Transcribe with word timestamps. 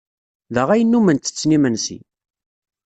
Da 0.53 0.63
ay 0.71 0.83
nnummen 0.83 1.17
ttetten 1.19 1.55
imensi. 1.57 1.99